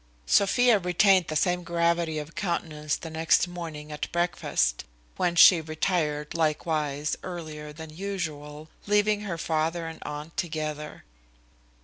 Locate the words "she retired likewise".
5.39-7.15